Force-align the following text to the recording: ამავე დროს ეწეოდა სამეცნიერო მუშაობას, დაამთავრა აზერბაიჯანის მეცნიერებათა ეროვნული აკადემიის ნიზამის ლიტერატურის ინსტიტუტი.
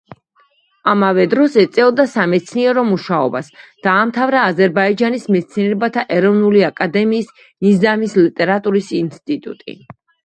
ამავე 0.91 1.23
დროს 1.33 1.57
ეწეოდა 1.63 2.05
სამეცნიერო 2.13 2.83
მუშაობას, 2.87 3.51
დაამთავრა 3.87 4.45
აზერბაიჯანის 4.53 5.27
მეცნიერებათა 5.37 6.07
ეროვნული 6.19 6.67
აკადემიის 6.71 7.31
ნიზამის 7.69 8.17
ლიტერატურის 8.25 8.91
ინსტიტუტი. 9.05 9.79